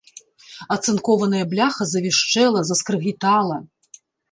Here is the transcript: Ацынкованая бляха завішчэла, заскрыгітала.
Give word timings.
Ацынкованая 0.75 1.43
бляха 1.51 1.83
завішчэла, 1.93 2.59
заскрыгітала. 2.73 3.63